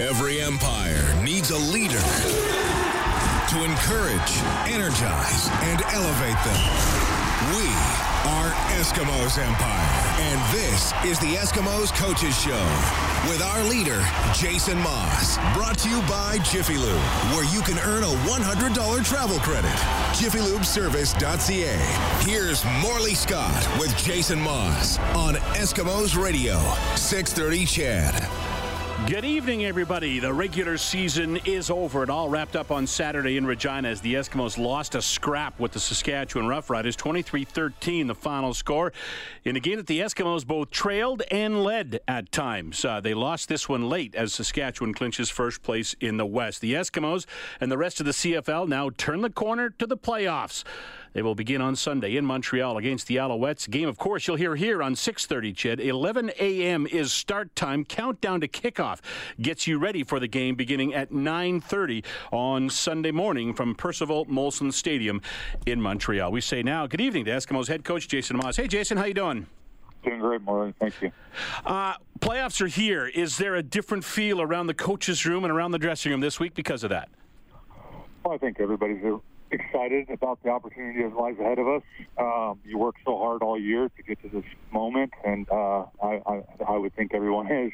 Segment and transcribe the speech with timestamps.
[0.00, 2.00] Every empire needs a leader
[3.50, 4.32] to encourage,
[4.66, 6.62] energize, and elevate them.
[7.52, 7.68] We
[8.24, 8.48] are
[8.80, 12.64] Eskimos Empire, and this is the Eskimos Coaches Show
[13.28, 14.02] with our leader,
[14.34, 15.36] Jason Maas.
[15.54, 16.98] Brought to you by Jiffy Lube,
[17.34, 19.70] where you can earn a $100 travel credit.
[20.16, 21.76] JiffyLubeService.ca.
[22.26, 26.58] Here's Morley Scott with Jason Maas on Eskimos Radio,
[26.96, 28.41] 630 CHED.
[29.08, 30.20] Good evening, everybody.
[30.20, 32.04] The regular season is over.
[32.04, 35.72] It all wrapped up on Saturday in Regina as the Eskimos lost a scrap with
[35.72, 38.92] the Saskatchewan Roughriders, 23 13, the final score.
[39.44, 42.84] In a game that the Eskimos both trailed and led at times.
[42.84, 46.60] Uh, they lost this one late as Saskatchewan clinches first place in the West.
[46.60, 47.26] The Eskimos
[47.60, 50.62] and the rest of the CFL now turn the corner to the playoffs.
[51.12, 53.68] They will begin on Sunday in Montreal against the Alouettes.
[53.68, 55.54] Game, of course, you'll hear here on 6:30.
[55.54, 56.86] CHED, 11 a.m.
[56.86, 57.84] is start time.
[57.84, 59.00] Countdown to kickoff
[59.40, 64.72] gets you ready for the game beginning at 9:30 on Sunday morning from Percival Molson
[64.72, 65.20] Stadium
[65.66, 66.32] in Montreal.
[66.32, 68.56] We say now, good evening to Eskimos head coach Jason Maas.
[68.56, 69.46] Hey, Jason, how you doing?
[70.04, 70.74] Doing great, Morley.
[70.80, 71.12] Thank you.
[71.64, 73.06] Uh, playoffs are here.
[73.06, 76.40] Is there a different feel around the coaches' room and around the dressing room this
[76.40, 77.08] week because of that?
[78.24, 79.02] Well, I think everybody's
[79.52, 81.82] excited about the opportunity that lies ahead of us.
[82.18, 86.22] Um, you work so hard all year to get to this moment, and uh, I,
[86.26, 87.72] I, I, would think everyone is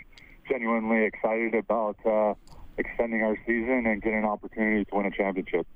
[0.48, 2.34] genuinely excited about uh,
[2.76, 5.66] extending our season and getting an opportunity to win a championship.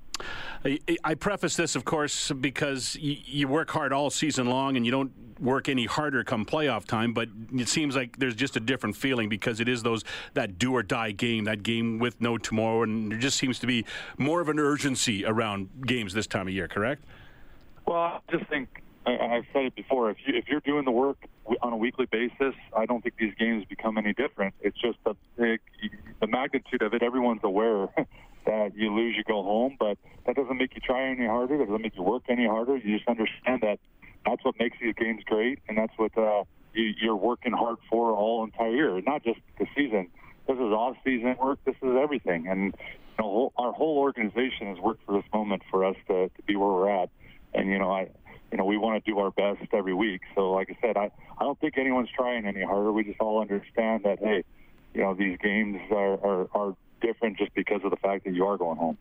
[1.04, 5.12] I preface this, of course, because you work hard all season long and you don't
[5.40, 7.12] work any harder come playoff time.
[7.12, 10.72] But it seems like there's just a different feeling because it is those that do
[10.72, 13.84] or die game, that game with no tomorrow, and there just seems to be
[14.18, 16.68] more of an urgency around games this time of year.
[16.68, 17.02] Correct?
[17.86, 20.10] Well, I just think I've said it before.
[20.10, 21.18] If you if you're doing the work
[21.60, 24.54] on a weekly basis, I don't think these games become any different.
[24.60, 25.16] It's just the
[26.20, 27.02] the magnitude of it.
[27.02, 27.88] Everyone's aware
[28.46, 31.58] that you lose, you go home, but that doesn't make you try any harder.
[31.58, 32.76] That doesn't make you work any harder.
[32.76, 33.78] You just understand that
[34.24, 36.44] that's what makes these games great, and that's what uh,
[36.74, 40.08] you, you're working hard for all entire year, not just the season.
[40.46, 41.58] This is off-season work.
[41.64, 42.74] This is everything, and
[43.18, 46.56] you know, our whole organization has worked for this moment for us to, to be
[46.56, 47.10] where we're at.
[47.54, 48.08] And you know, I,
[48.50, 50.22] you know, we want to do our best every week.
[50.34, 52.92] So, like I said, I, I don't think anyone's trying any harder.
[52.92, 54.44] We just all understand that, hey,
[54.94, 58.46] you know, these games are, are, are different just because of the fact that you
[58.46, 58.96] are going home.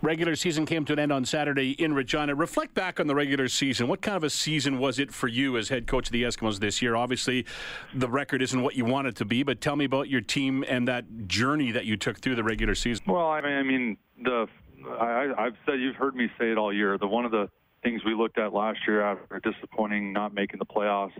[0.00, 2.34] Regular season came to an end on Saturday in Regina.
[2.34, 3.88] Reflect back on the regular season.
[3.88, 6.60] What kind of a season was it for you as head coach of the Eskimos
[6.60, 6.94] this year?
[6.94, 7.44] Obviously,
[7.92, 10.64] the record isn't what you want it to be, but tell me about your team
[10.68, 13.04] and that journey that you took through the regular season.
[13.08, 14.46] Well, I mean, I mean the
[14.88, 16.96] I, I've said you've heard me say it all year.
[16.98, 17.50] The one of the
[17.82, 21.12] things we looked at last year after disappointing not making the playoffs,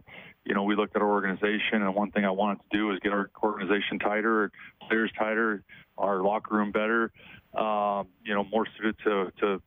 [0.45, 2.99] you know, we looked at our organization, and one thing I wanted to do was
[3.01, 4.51] get our organization tighter,
[4.89, 5.63] players tighter,
[5.97, 7.13] our locker room better,
[7.55, 9.63] um, you know, more suited to, to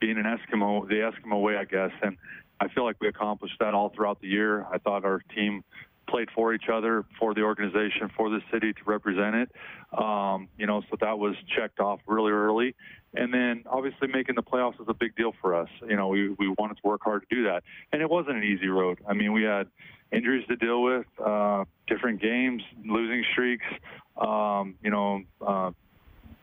[0.00, 1.90] being an Eskimo, the Eskimo way, I guess.
[2.02, 2.16] And
[2.60, 4.66] I feel like we accomplished that all throughout the year.
[4.72, 5.64] I thought our team
[6.06, 9.50] played for each other, for the organization, for the city to represent it.
[9.96, 12.74] Um, you know, so that was checked off really early.
[13.14, 15.68] And then obviously making the playoffs was a big deal for us.
[15.88, 17.62] You know, we, we wanted to work hard to do that.
[17.92, 18.98] And it wasn't an easy road.
[19.08, 19.68] I mean, we had
[20.10, 23.66] injuries to deal with, uh, different games, losing streaks,
[24.16, 25.70] um, you know, uh,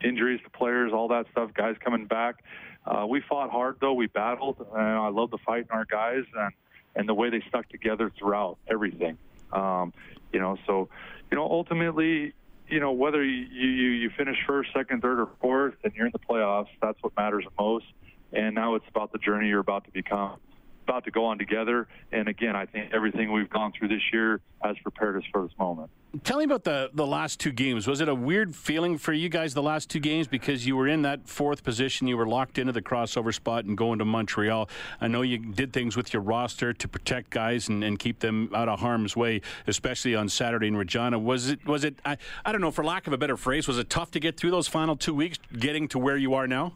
[0.02, 2.42] injuries to players, all that stuff, guys coming back.
[2.86, 3.92] Uh, we fought hard, though.
[3.92, 4.56] We battled.
[4.74, 6.52] And I love the fight in our guys and,
[6.96, 9.18] and the way they stuck together throughout everything.
[9.52, 9.92] Um,
[10.32, 10.88] you know, so,
[11.30, 12.34] you know, ultimately,
[12.68, 16.12] you know, whether you, you, you finish first, second, third, or fourth, and you're in
[16.12, 17.84] the playoffs, that's what matters the most.
[18.32, 20.38] And now it's about the journey you're about to become,
[20.82, 21.88] about to go on together.
[22.10, 25.52] And again, I think everything we've gone through this year has prepared us for this
[25.58, 25.90] moment.
[26.24, 27.86] Tell me about the, the last two games.
[27.86, 30.86] Was it a weird feeling for you guys the last two games because you were
[30.86, 34.68] in that fourth position, you were locked into the crossover spot and going to Montreal?
[35.00, 38.50] I know you did things with your roster to protect guys and, and keep them
[38.54, 41.18] out of harm's way, especially on Saturday in Regina.
[41.18, 43.78] Was it was it I, I don't know for lack of a better phrase, was
[43.78, 46.74] it tough to get through those final two weeks, getting to where you are now?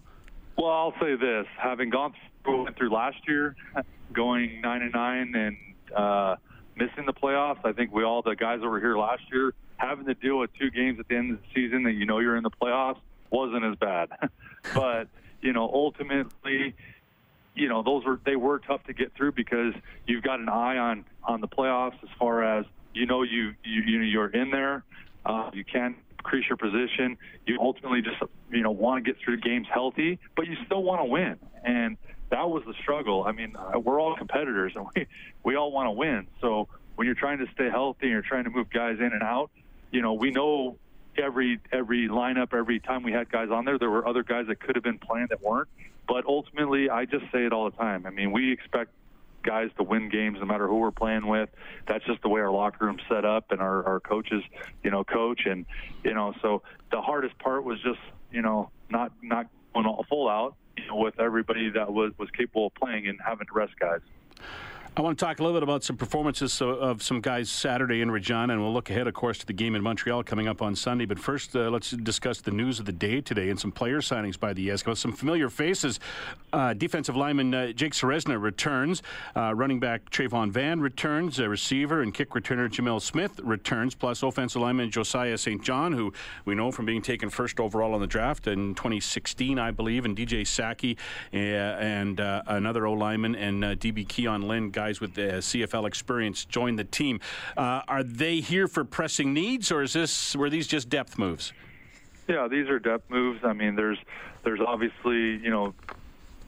[0.56, 3.54] Well, I'll say this: having gone through, through last year,
[4.12, 5.56] going nine and nine, and
[5.94, 6.36] uh,
[6.76, 7.58] missing the playoffs.
[7.64, 10.70] I think we all, the guys over here last year, having to deal with two
[10.70, 13.00] games at the end of the season that you know you're in the playoffs
[13.30, 14.08] wasn't as bad.
[14.74, 15.08] but,
[15.40, 16.74] you know, ultimately,
[17.54, 19.74] you know, those were, they were tough to get through because
[20.06, 23.82] you've got an eye on, on the playoffs as far as, you know, you, you,
[23.86, 24.84] you know, you're in there.
[25.24, 27.18] Uh, you can't increase your position.
[27.46, 28.16] You ultimately just,
[28.50, 31.38] you know, want to get through games healthy, but you still want to win.
[31.64, 31.96] And,
[32.30, 33.24] that was the struggle.
[33.24, 35.06] I mean, we're all competitors, and we
[35.44, 36.26] we all want to win.
[36.40, 39.22] So when you're trying to stay healthy and you're trying to move guys in and
[39.22, 39.50] out,
[39.90, 40.78] you know, we know
[41.16, 44.60] every every lineup, every time we had guys on there, there were other guys that
[44.60, 45.68] could have been playing that weren't.
[46.08, 48.06] But ultimately, I just say it all the time.
[48.06, 48.92] I mean, we expect
[49.46, 51.48] guys to win games no matter who we're playing with.
[51.86, 54.42] That's just the way our locker room's set up and our, our coaches,
[54.82, 55.46] you know, coach.
[55.46, 55.64] And,
[56.04, 58.00] you know, so the hardest part was just,
[58.30, 62.30] you know, not, not going all full out, you know, with everybody that was, was
[62.30, 64.00] capable of playing and having to rest guys.
[64.98, 68.10] I want to talk a little bit about some performances of some guys Saturday in
[68.10, 70.74] Regina, and we'll look ahead, of course, to the game in Montreal coming up on
[70.74, 71.04] Sunday.
[71.04, 74.40] But first, uh, let's discuss the news of the day today and some player signings
[74.40, 74.96] by the Eskimos.
[74.96, 76.00] Some familiar faces.
[76.50, 79.02] Uh, defensive lineman uh, Jake Ceresna returns.
[79.36, 81.38] Uh, running back Trayvon Van returns.
[81.38, 83.94] receiver and kick returner Jamill Smith returns.
[83.94, 85.62] Plus, offensive lineman Josiah St.
[85.62, 86.10] John, who
[86.46, 90.16] we know from being taken first overall in the draft in 2016, I believe, and
[90.16, 90.96] DJ Saki
[91.34, 95.86] uh, and uh, another O lineman and DB Keon Lynn, guys guys with the CFL
[95.86, 97.18] experience join the team.
[97.56, 101.52] Uh, are they here for pressing needs, or is this were these just depth moves?
[102.28, 103.40] Yeah, these are depth moves.
[103.42, 103.98] I mean, there's
[104.44, 105.74] there's obviously you know,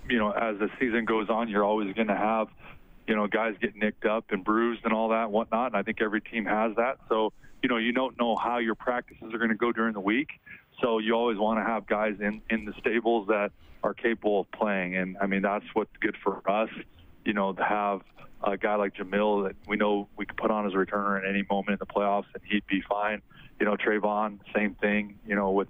[0.09, 2.47] you know, as the season goes on, you're always going to have
[3.09, 5.69] you know guys get nicked up and bruised and all that and whatnot.
[5.69, 6.99] And I think every team has that.
[7.09, 10.01] So you know, you don't know how your practices are going to go during the
[10.01, 10.29] week.
[10.81, 13.51] So you always want to have guys in in the stables that
[13.83, 14.97] are capable of playing.
[14.97, 16.71] And I mean, that's what's good for us.
[17.25, 18.01] You know, to have
[18.43, 21.29] a guy like Jamill that we know we could put on as a returner at
[21.29, 23.23] any moment in the playoffs and he'd be fine.
[23.59, 25.19] You know, Trayvon, same thing.
[25.27, 25.69] You know, with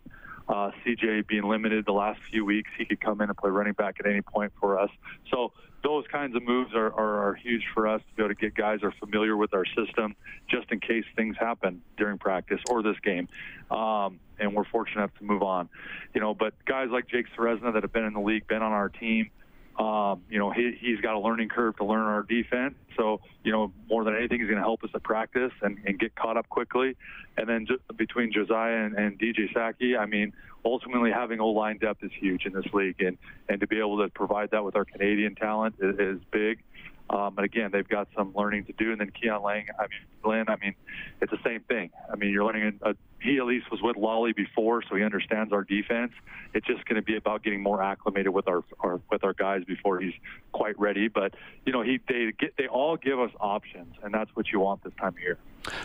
[0.48, 3.72] uh, CJ being limited the last few weeks, he could come in and play running
[3.72, 4.90] back at any point for us.
[5.30, 8.40] So those kinds of moves are, are, are huge for us to be able to
[8.40, 10.16] get guys are familiar with our system
[10.48, 13.28] just in case things happen during practice or this game.
[13.70, 15.68] Um, and we're fortunate enough to move on.
[16.14, 18.72] You know, but guys like Jake Ceresna that have been in the league, been on
[18.72, 19.30] our team,
[19.78, 22.74] um, you know, he, he's got a learning curve to learn our defense.
[22.96, 25.98] So, you know, more than anything, he's going to help us at practice and, and
[25.98, 26.96] get caught up quickly.
[27.36, 30.32] And then just between Josiah and, and DJ Saki, I mean,
[30.64, 33.16] ultimately having O line depth is huge in this league, and
[33.48, 36.62] and to be able to provide that with our Canadian talent is, is big.
[37.10, 38.92] Um, and again, they've got some learning to do.
[38.92, 40.74] And then Keon Lang, I mean, Glenn, I mean,
[41.20, 41.90] it's the same thing.
[42.12, 42.78] I mean, you're learning.
[42.82, 46.12] A, he at least was with Lolley before, so he understands our defense.
[46.54, 49.64] It's just going to be about getting more acclimated with our, our with our guys
[49.64, 50.14] before he's
[50.52, 51.08] quite ready.
[51.08, 51.34] But
[51.66, 54.84] you know, he they get they all give us options, and that's what you want
[54.84, 55.38] this time of year.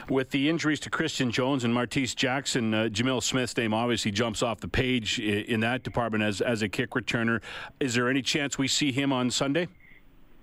[0.09, 4.43] With the injuries to Christion Jones and Martese Jackson, uh, Jamill Smith's name obviously jumps
[4.43, 7.41] off the page in, in that department as as a kick returner.
[7.79, 9.67] Is there any chance we see him on Sunday?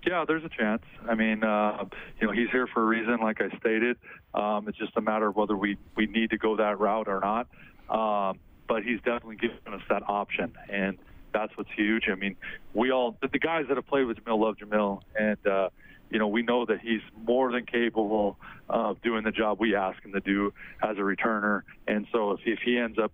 [0.05, 0.81] Yeah, there's a chance.
[1.07, 1.85] I mean, uh,
[2.19, 3.97] you know, he's here for a reason, like I stated.
[4.33, 7.19] Um, it's just a matter of whether we, we need to go that route or
[7.19, 7.47] not.
[7.89, 10.97] Um, but he's definitely given us that option, and
[11.33, 12.05] that's what's huge.
[12.09, 12.37] I mean,
[12.73, 15.69] we all the, guys that have played with Jamill love Jamill, and uh,
[16.09, 18.37] you know we know that he's more than capable
[18.69, 21.63] of doing the job we ask him to do as a returner.
[21.85, 23.11] And so if, if he ends up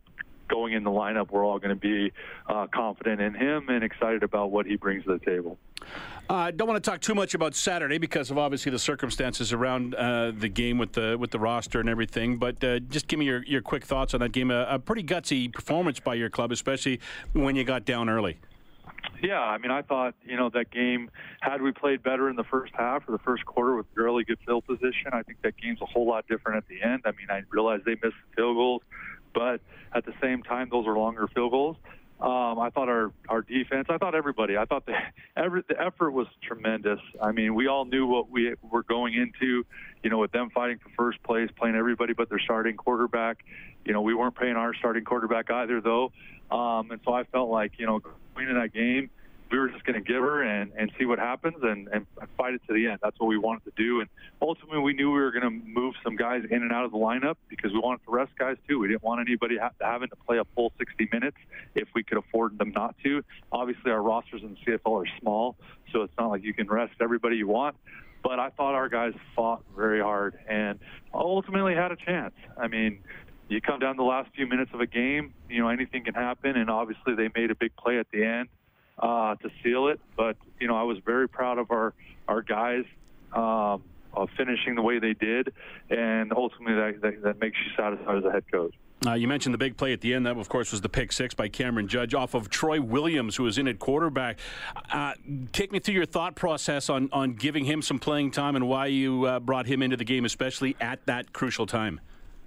[0.47, 2.13] going in the lineup, we're all going to be
[2.47, 5.57] uh, confident in him and excited about what he brings to the table.
[6.29, 9.53] I uh, don't want to talk too much about Saturday because of obviously the circumstances
[9.53, 12.37] around uh, the game with the with the roster and everything.
[12.37, 14.51] But uh, just give me your, your quick thoughts on that game.
[14.51, 16.99] A, a, pretty gutsy performance by your club, especially
[17.31, 18.39] when you got down early.
[19.23, 22.43] Yeah, I mean, I thought you know that game had we played better in the
[22.43, 25.81] first half or the first quarter with really good field position, I think that game's
[25.81, 27.03] a whole lot different at the end.
[27.05, 28.81] I mean, I realize they missed the field goals,
[29.33, 29.61] but
[29.93, 31.77] at the same time, those are longer field goals.
[32.19, 33.87] Um, I thought our our defense.
[33.89, 34.57] I thought everybody.
[34.57, 34.93] I thought the
[35.37, 36.99] every the effort was tremendous.
[37.21, 39.65] I mean, we all knew what we were going into.
[40.03, 43.45] You know, with them fighting for first place, playing everybody but their starting quarterback.
[43.85, 46.11] You know, we weren't paying our starting quarterback either, though.
[46.49, 48.01] Um, and so I felt like you know,
[48.35, 49.11] winning that game,
[49.51, 52.53] we were just going to give her and, and see what happens and, and fight
[52.53, 52.99] it to the end.
[53.01, 54.01] That's what we wanted to do.
[54.01, 54.09] And
[54.41, 56.97] ultimately, we knew we were going to move some guys in and out of the
[56.97, 58.79] lineup because we wanted to rest guys too.
[58.79, 61.37] We didn't want anybody ha- having to play a full 60 minutes
[61.75, 63.23] if we could afford them not to.
[63.51, 65.55] Obviously, our rosters in CFL are small,
[65.93, 67.75] so it's not like you can rest everybody you want.
[68.23, 70.79] But I thought our guys fought very hard and
[71.13, 72.33] ultimately had a chance.
[72.57, 72.99] I mean,
[73.47, 76.57] you come down the last few minutes of a game, you know, anything can happen.
[76.57, 78.49] And obviously, they made a big play at the end
[78.99, 79.99] uh, to seal it.
[80.15, 81.93] But you know, I was very proud of our
[82.27, 82.85] our guys
[83.33, 85.53] um, of finishing the way they did,
[85.89, 88.73] and ultimately that, that, that makes you satisfied as a head coach.
[89.05, 90.25] Uh, you mentioned the big play at the end.
[90.25, 93.43] That, of course, was the pick six by Cameron Judge off of Troy Williams, who
[93.43, 94.39] was in at quarterback.
[94.91, 95.13] Uh,
[95.53, 98.87] take me through your thought process on, on giving him some playing time and why
[98.87, 101.99] you uh, brought him into the game, especially at that crucial time.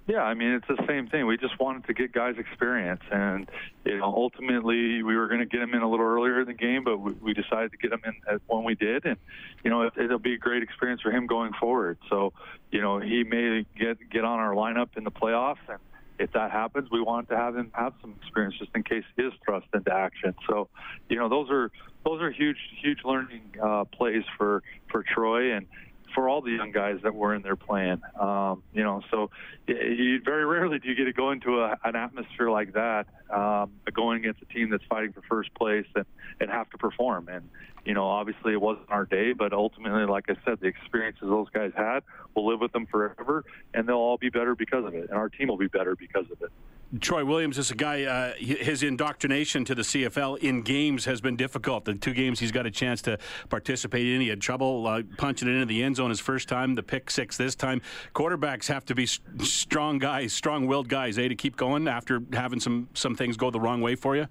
[0.07, 1.27] Yeah, I mean it's the same thing.
[1.27, 3.49] We just wanted to get guys experience, and
[3.85, 6.53] you know, ultimately we were going to get them in a little earlier in the
[6.53, 9.17] game, but we, we decided to get them in when we did, and
[9.63, 11.99] you know it, it'll be a great experience for him going forward.
[12.09, 12.33] So,
[12.71, 15.77] you know, he may get get on our lineup in the playoffs, and
[16.17, 19.23] if that happens, we want to have him have some experience just in case he
[19.23, 20.33] is thrust into action.
[20.49, 20.67] So,
[21.09, 21.71] you know, those are
[22.03, 25.67] those are huge huge learning uh, plays for for Troy and
[26.13, 28.01] for all the young guys that were in their plan.
[28.19, 29.29] Um, you know, so
[29.67, 33.71] you, very rarely do you get to go into a, an atmosphere like that, um,
[33.93, 36.05] going against a team that's fighting for first place and,
[36.39, 37.29] and have to perform.
[37.29, 37.49] And,
[37.85, 41.49] you know, obviously it wasn't our day, but ultimately, like I said, the experiences those
[41.49, 42.01] guys had
[42.35, 45.29] will live with them forever, and they'll all be better because of it, and our
[45.29, 46.51] team will be better because of it.
[46.99, 51.37] Troy Williams is a guy, uh, his indoctrination to the CFL in games has been
[51.37, 51.85] difficult.
[51.85, 53.17] The two games he's got a chance to
[53.49, 56.75] participate in, he had trouble uh, punching it into the end zone his first time,
[56.75, 57.81] the pick six this time.
[58.13, 62.59] Quarterbacks have to be strong guys, strong willed guys, eh, to keep going after having
[62.59, 64.27] some, some things go the wrong way for you?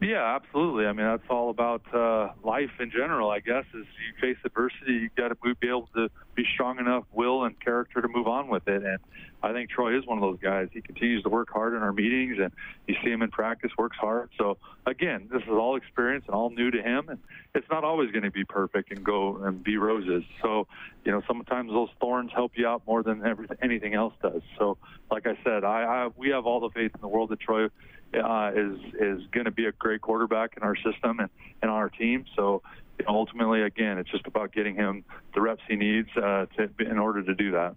[0.00, 0.86] Yeah, absolutely.
[0.86, 3.64] I mean, that's all about uh, life in general, I guess.
[3.74, 7.58] Is you face adversity, you got to be able to be strong enough will and
[7.60, 8.82] character to move on with it.
[8.82, 8.98] And
[9.42, 10.68] I think Troy is one of those guys.
[10.72, 12.50] He continues to work hard in our meetings, and
[12.88, 14.30] you see him in practice, works hard.
[14.38, 17.18] So again, this is all experience and all new to him, and
[17.54, 20.24] it's not always going to be perfect and go and be roses.
[20.40, 20.66] So
[21.04, 24.42] you know, sometimes those thorns help you out more than everything, anything else does.
[24.58, 24.78] So,
[25.10, 27.68] like I said, I, I we have all the faith in the world that Troy
[28.14, 31.30] uh, is is going to be a great quarterback in our system and,
[31.62, 32.24] and on our team.
[32.36, 32.62] So
[32.98, 36.70] you know, ultimately, again, it's just about getting him the reps he needs uh, to,
[36.80, 37.76] in order to do that.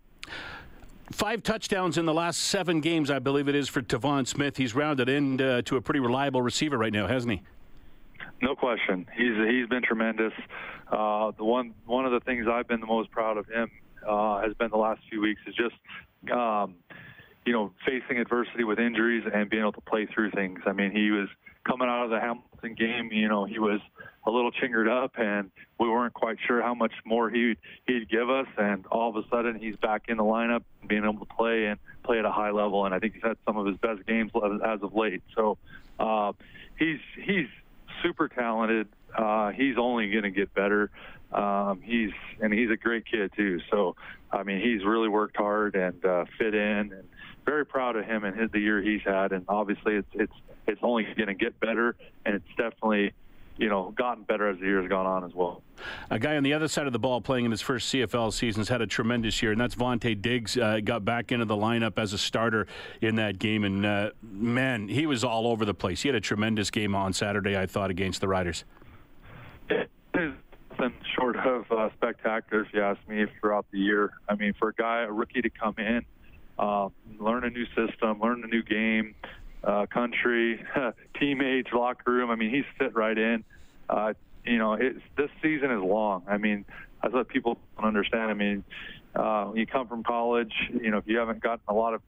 [1.11, 4.57] Five touchdowns in the last seven games, I believe it is for Tevaun Smith.
[4.57, 7.41] He's rounded into uh, to a pretty reliable receiver right now, hasn't he?
[8.41, 9.05] No question.
[9.15, 10.33] He's he's been tremendous.
[10.91, 13.69] Uh, the one one of the things I've been the most proud of him
[14.07, 15.75] uh, has been the last few weeks is just
[16.31, 16.75] um,
[17.53, 20.59] you know, facing adversity with injuries and being able to play through things.
[20.65, 21.29] I mean, he was
[21.63, 23.79] coming out of the Hamilton game, you know, he was
[24.25, 27.55] a little chingered up and we weren't quite sure how much more he
[27.85, 31.23] he'd give us and all of a sudden he's back in the lineup being able
[31.23, 33.67] to play and play at a high level and I think he's had some of
[33.67, 34.31] his best games
[34.65, 35.21] as of late.
[35.35, 35.59] So,
[35.99, 36.33] uh
[36.79, 37.47] he's he's
[38.01, 38.87] super talented.
[39.15, 40.89] Uh he's only going to get better.
[41.33, 43.59] Um, he's and he's a great kid too.
[43.71, 43.95] So,
[44.31, 47.07] I mean, he's really worked hard and uh, fit in, and
[47.45, 49.31] very proud of him and his, the year he's had.
[49.31, 50.33] And obviously, it's it's
[50.67, 51.95] it's only going to get better,
[52.25, 53.13] and it's definitely
[53.57, 55.61] you know, gotten better as the years gone on as well.
[56.09, 58.61] A guy on the other side of the ball playing in his first CFL season
[58.61, 60.57] has had a tremendous year, and that's Vontae Diggs.
[60.57, 62.67] Uh, got back into the lineup as a starter
[63.01, 66.01] in that game, and uh, man, he was all over the place.
[66.01, 68.65] He had a tremendous game on Saturday, I thought, against the Riders.
[69.69, 74.13] Nothing short of uh, spectacular, if you ask me, throughout the year.
[74.27, 76.03] I mean, for a guy, a rookie to come in
[76.57, 79.15] uh, learn a new system, learn a new game,
[79.63, 80.63] uh, country,
[81.19, 82.29] teammates, locker room.
[82.29, 83.43] I mean, he's fit right in.
[83.89, 84.13] Uh,
[84.45, 86.23] you know, it's, this season is long.
[86.27, 86.65] I mean,
[87.01, 88.29] that's what people don't understand.
[88.29, 88.63] I mean,
[89.15, 92.01] uh, you come from college, you know, if you haven't gotten a lot of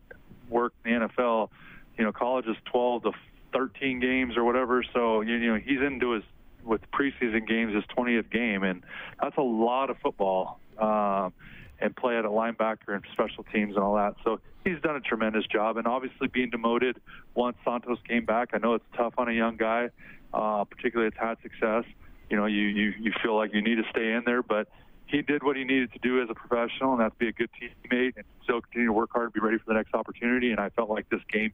[0.50, 1.50] work in the NFL,
[1.98, 3.12] you know, college is 12 to
[3.54, 4.84] 13 games or whatever.
[4.94, 6.24] So, you, you know, he's into his,
[6.64, 8.84] with preseason games, his 20th game, and
[9.22, 10.60] that's a lot of football.
[10.80, 11.34] Um,
[11.80, 14.16] and play at a linebacker and special teams and all that.
[14.24, 15.78] So he's done a tremendous job.
[15.78, 16.98] And obviously, being demoted
[17.34, 19.90] once Santos came back, I know it's tough on a young guy,
[20.34, 21.84] uh, particularly it's had success.
[22.30, 24.68] You know, you, you you feel like you need to stay in there, but
[25.06, 27.50] he did what he needed to do as a professional, and that's be a good
[27.62, 30.52] teammate and still continue to work hard, and be ready for the next opportunity.
[30.52, 31.54] And I felt like this game,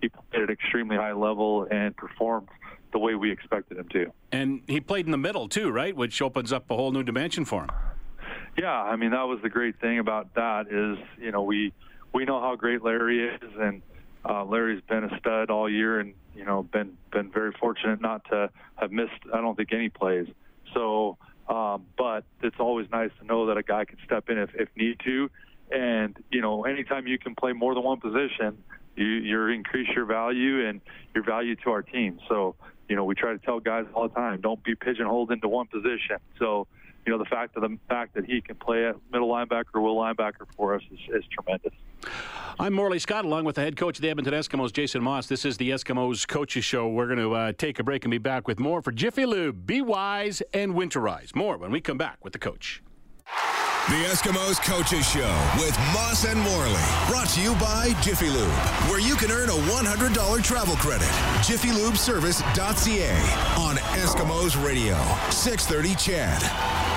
[0.00, 2.48] he played at an extremely high level and performed
[2.92, 4.12] the way we expected him to.
[4.30, 5.96] And he played in the middle too, right?
[5.96, 7.70] Which opens up a whole new dimension for him.
[8.56, 11.72] Yeah, I mean that was the great thing about that is you know we
[12.12, 13.82] we know how great Larry is, and
[14.28, 18.24] uh, Larry's been a stud all year, and you know been been very fortunate not
[18.26, 20.26] to have missed I don't think any plays.
[20.74, 21.16] So,
[21.48, 24.68] um, but it's always nice to know that a guy can step in if, if
[24.76, 25.30] need to,
[25.70, 28.62] and you know anytime you can play more than one position,
[28.96, 30.82] you you increase your value and
[31.14, 32.20] your value to our team.
[32.28, 32.54] So
[32.86, 35.68] you know we try to tell guys all the time, don't be pigeonholed into one
[35.68, 36.18] position.
[36.38, 36.66] So
[37.04, 39.80] you know, the fact of the fact that he can play at middle linebacker, or
[39.80, 41.72] will linebacker for us is, is tremendous.
[42.58, 45.26] I'm Morley Scott, along with the head coach of the Edmonton Eskimos, Jason Maas.
[45.26, 46.88] This is the Eskimos Coaches Show.
[46.88, 49.66] We're going to uh, take a break and be back with more for Jiffy Lube.
[49.66, 51.34] Be wise and winterize.
[51.34, 52.82] More when we come back with the coach.
[53.88, 56.80] The Eskimos Coaches Show with Maas and Morley.
[57.08, 58.48] Brought to you by Jiffy Lube,
[58.88, 61.08] where you can earn a $100 travel credit.
[61.42, 63.10] JiffyLubeService.ca
[63.60, 64.96] on Eskimos Radio.
[65.30, 66.91] 630 CHED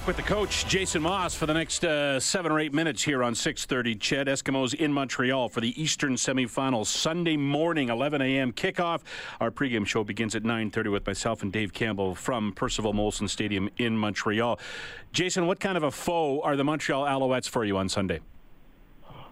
[0.00, 3.22] back with the coach, Jason Maas, for the next uh, seven or eight minutes here
[3.22, 4.00] on 6.30.
[4.00, 6.86] CHED Eskimos in Montreal for the Eastern semifinals.
[6.86, 8.52] Sunday morning, 11 a.m.
[8.52, 9.00] kickoff.
[9.40, 13.68] Our pregame show begins at 9.30 with myself and Dave Campbell from Percival Molson Stadium
[13.76, 14.58] in Montreal.
[15.12, 18.20] Jason, what kind of a foe are the Montreal Alouettes for you on Sunday?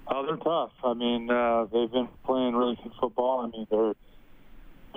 [0.08, 0.72] Oh, they're tough.
[0.84, 3.40] I mean, uh, they've been playing really good football.
[3.40, 3.94] I mean, they're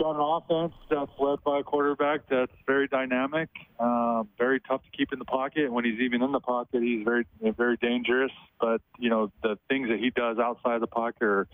[0.02, 4.98] got an offense that's led by a quarterback that's very dynamic, uh, very tough to
[4.98, 5.72] keep in the pocket.
[5.72, 8.32] When he's even in the pocket, he's very, very dangerous.
[8.60, 11.48] But you know, the things that he does outside the pocket are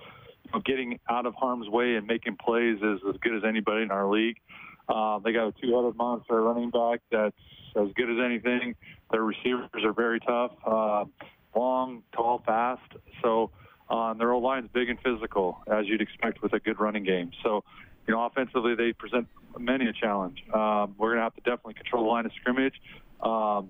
[0.46, 3.84] you know, getting out of harm's way and making plays is as good as anybody
[3.84, 4.38] in our league.
[4.88, 7.36] Uh, they got a two-headed monster running back that's
[7.76, 8.76] as good as anything.
[9.12, 11.04] Their receivers are very tough, uh,
[11.54, 12.94] long, tall, fast.
[13.22, 13.52] So
[13.90, 17.32] uh, their O line's big and physical, as you'd expect with a good running game.
[17.44, 17.64] So,
[18.08, 19.28] you know, offensively they present
[19.60, 20.44] many a challenge.
[20.54, 22.76] Um, we're going to have to definitely control the line of scrimmage.
[23.22, 23.70] Um,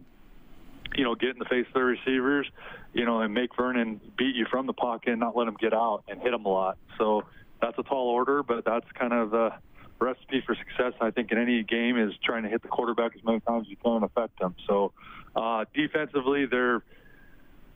[0.95, 2.47] you know, get in the face of the receivers,
[2.93, 5.73] you know, and make Vernon beat you from the pocket and not let him get
[5.73, 6.77] out and hit him a lot.
[6.97, 7.23] So
[7.61, 9.53] that's a tall order, but that's kind of the
[9.99, 13.23] recipe for success, I think, in any game is trying to hit the quarterback as
[13.23, 14.55] many times as you can and affect them.
[14.67, 14.93] So
[15.35, 16.83] uh, defensively, they're,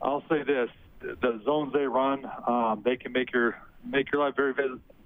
[0.00, 4.36] I'll say this, the zones they run, um, they can make your make your life
[4.36, 4.54] very,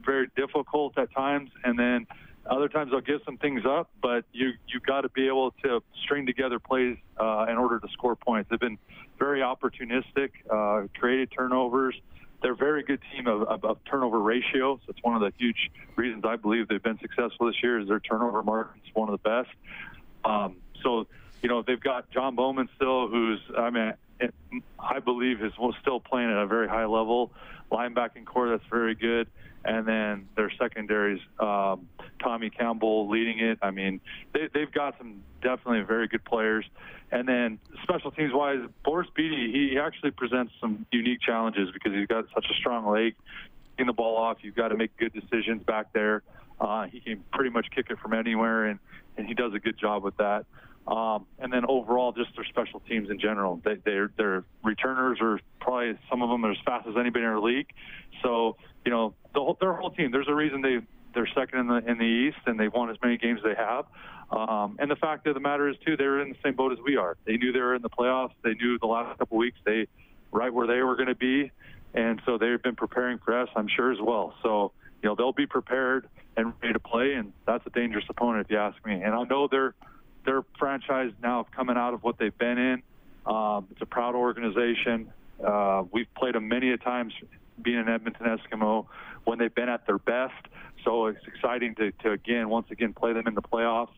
[0.06, 2.06] very difficult at times, and then
[2.48, 3.90] other times they'll give some things up.
[4.00, 7.88] But you you got to be able to string together plays uh, in order to
[7.92, 8.48] score points.
[8.48, 8.78] They've been
[9.18, 11.94] very opportunistic, uh, created turnovers
[12.42, 14.76] they're a very good team of, of, of, turnover ratio.
[14.76, 17.88] So it's one of the huge reasons I believe they've been successful this year is
[17.88, 19.50] their turnover margin is one of the best.
[20.24, 21.06] Um, so,
[21.42, 23.94] you know, they've got John Bowman still, who's, I mean,
[24.78, 27.32] I believe is still playing at a very high level.
[27.70, 29.26] Linebacking core that's very good,
[29.64, 31.88] and then their secondaries, um,
[32.22, 33.58] Tommy Campbell leading it.
[33.60, 34.00] I mean,
[34.32, 36.64] they, they've got some definitely very good players.
[37.10, 42.06] And then special teams wise, Boris Bede, he actually presents some unique challenges because he's
[42.06, 43.14] got such a strong leg.
[43.76, 46.22] Getting the ball off, you've got to make good decisions back there.
[46.60, 48.78] Uh, he can pretty much kick it from anywhere, and,
[49.16, 50.46] and he does a good job with that.
[50.88, 53.60] Um, and then overall, just their special teams in general.
[53.64, 57.30] They, their their returners are probably some of them are as fast as anybody in
[57.30, 57.68] our league.
[58.22, 60.12] So you know the whole, their whole team.
[60.12, 60.78] There's a reason they
[61.12, 63.60] they're second in the in the East and they've won as many games as they
[63.60, 63.86] have.
[64.30, 66.78] Um, and the fact of the matter is too, they're in the same boat as
[66.84, 67.16] we are.
[67.26, 68.32] They knew they were in the playoffs.
[68.42, 69.86] They knew the last couple weeks they
[70.32, 71.50] right where they were going to be,
[71.94, 74.34] and so they've been preparing for us, I'm sure as well.
[74.42, 78.46] So you know they'll be prepared and ready to play, and that's a dangerous opponent
[78.46, 78.94] if you ask me.
[78.94, 79.74] And I know they're
[80.26, 82.82] their franchise now coming out of what they've been in.
[83.24, 85.10] Um, it's a proud organization.
[85.44, 87.12] Uh, we've played them many a times
[87.62, 88.86] being an Edmonton Eskimo
[89.24, 90.34] when they've been at their best.
[90.84, 93.88] So it's exciting to, to again, once again, play them in the playoffs.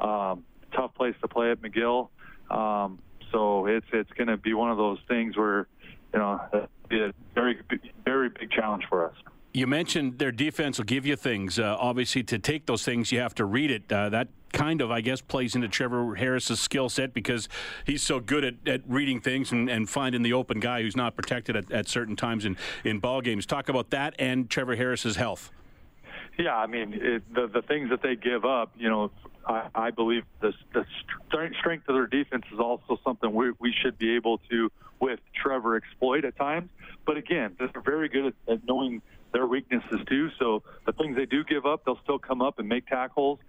[0.00, 2.08] Um, tough place to play at McGill.
[2.50, 2.98] Um,
[3.30, 5.66] so it's it's going to be one of those things where,
[6.12, 6.40] you know,
[6.88, 7.60] be a very
[8.04, 9.16] very big challenge for us.
[9.56, 11.60] You mentioned their defense will give you things.
[11.60, 13.90] Uh, obviously, to take those things, you have to read it.
[13.90, 17.48] Uh, that kind of, I guess, plays into Trevor Harris's skill set because
[17.86, 21.14] he's so good at, at reading things and, and, finding the open guy who's not
[21.14, 23.46] protected at, at certain times in, in ball games.
[23.46, 25.52] Talk about that and Trevor Harris's health.
[26.36, 29.12] Yeah, I mean, it, the the things that they give up, you know,
[29.46, 30.84] I, I believe the, the
[31.28, 35.76] strength of their defense is also something we, we should be able to, with Trevor,
[35.76, 36.70] exploit at times.
[37.06, 39.00] But again, they're very good at, at knowing
[39.34, 40.30] their weaknesses too.
[40.38, 43.40] So the things they do give up, they'll still come up and make tackles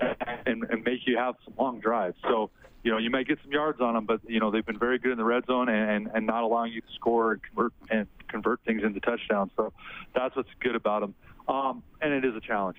[0.00, 2.16] and, and make you have some long drives.
[2.22, 2.50] So
[2.82, 4.98] you know you may get some yards on them, but you know they've been very
[4.98, 8.06] good in the red zone and and not allowing you to score and convert and
[8.28, 9.52] convert things into touchdowns.
[9.56, 9.72] So
[10.14, 11.14] that's what's good about them.
[11.46, 12.78] Um, and it is a challenge.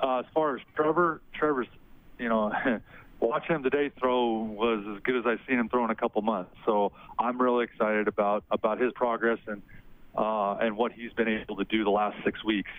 [0.00, 1.68] Uh, as far as Trevor, Trevor's,
[2.18, 2.52] you know.
[3.20, 6.20] watching him today throw was as good as I've seen him throw in a couple
[6.20, 6.50] months.
[6.66, 9.62] So I'm really excited about about his progress and
[10.16, 12.70] uh, and what he's been able to do the last six weeks.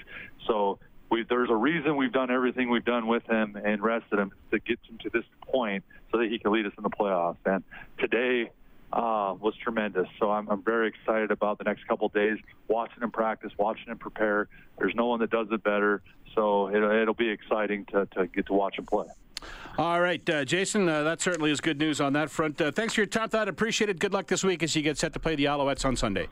[0.47, 4.31] So we, there's a reason we've done everything we've done with him and rested him
[4.51, 7.37] to get him to this point so that he can lead us in the playoffs.
[7.45, 7.63] And
[7.99, 8.51] today
[8.93, 10.07] uh, was tremendous.
[10.19, 13.87] So I'm, I'm very excited about the next couple of days, watching him practice, watching
[13.87, 14.47] him prepare.
[14.77, 16.01] There's no one that does it better.
[16.33, 19.07] So it, it'll be exciting to, to get to watch him play.
[19.77, 22.59] All right, uh, Jason, uh, that certainly is good news on that front.
[22.59, 23.47] Uh, thanks for your time, Thad.
[23.47, 23.99] Appreciate it.
[23.99, 26.29] Good luck this week as you get set to play the Alouettes on Sunday.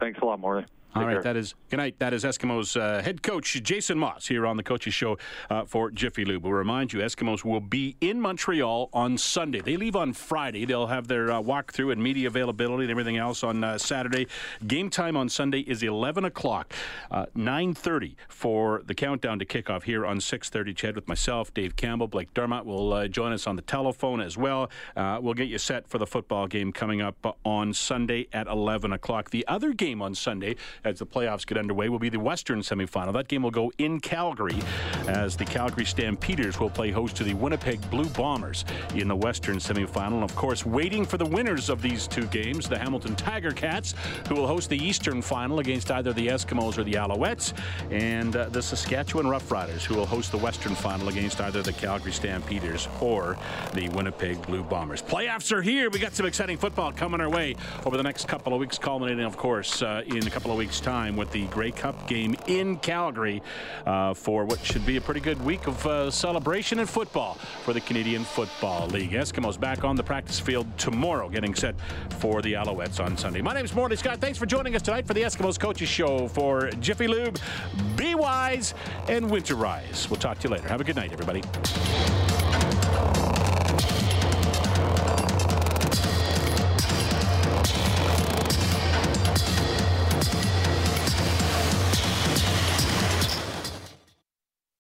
[0.00, 0.64] Thanks a lot, Morley.
[0.94, 1.96] All right, that is good night.
[1.98, 5.18] That is Eskimos uh, head coach Jason Maas here on the Coaches Show
[5.50, 6.44] uh, for Jiffy Lube.
[6.44, 9.60] We'll remind you, Eskimos will be in Montreal on Sunday.
[9.60, 10.64] They leave on Friday.
[10.64, 14.28] They'll have their uh, walkthrough and media availability and everything else on uh, Saturday.
[14.66, 16.72] Game time on Sunday is 11 o'clock,
[17.10, 20.74] uh, 9:30 for the countdown to kickoff here on 6:30.
[20.74, 24.38] CHED with myself, Dave Campbell, Blake Dermott will uh, join us on the telephone as
[24.38, 24.70] well.
[24.96, 29.30] we'll get you set for the football game coming up on Sunday at 11 o'clock.
[29.30, 33.12] The other game on Sunday as the playoffs get underway will be the Western semifinal.
[33.12, 34.58] That game will go in Calgary
[35.06, 38.64] as the Calgary Stampeders will play host to the Winnipeg Blue Bombers
[38.94, 40.14] in the Western semifinal.
[40.14, 43.94] And of course, waiting for the winners of these two games, the Hamilton Tiger Cats,
[44.28, 47.52] who will host the Eastern final against either the Eskimos or the Alouettes,
[47.90, 52.12] and uh, the Saskatchewan Roughriders, who will host the Western final against either the Calgary
[52.12, 53.36] Stampeders or
[53.74, 55.02] the Winnipeg Blue Bombers.
[55.02, 55.90] Playoffs are here.
[55.90, 59.24] We got some exciting football coming our way over the next couple of weeks, culminating,
[59.24, 62.76] of course, uh, in a couple of weeks' time with the Grey Cup game in
[62.76, 63.40] Calgary
[63.86, 67.72] uh, for what should be a pretty good week of uh, celebration and football for
[67.72, 69.12] the Canadian Football League.
[69.12, 71.74] Eskimos back on the practice field tomorrow, getting set
[72.18, 73.40] for the Alouettes on Sunday.
[73.40, 74.20] My name is Morley Scott.
[74.20, 77.38] Thanks for joining us tonight for the Eskimos Coaches Show for Jiffy Lube,
[77.96, 78.74] Be Wise,
[79.08, 80.10] and Winterize.
[80.10, 80.68] We'll talk to you later.
[80.68, 81.42] Have a good night, everybody.